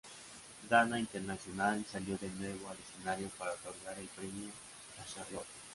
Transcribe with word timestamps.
Dana 0.69 0.97
International 0.99 1.85
salió 1.85 2.17
de 2.17 2.27
nuevo 2.29 2.69
al 2.71 2.77
escenario 2.79 3.29
para 3.37 3.51
otorgar 3.51 3.99
el 3.99 4.07
premio 4.07 4.49
a 4.99 5.05
Charlotte. 5.05 5.45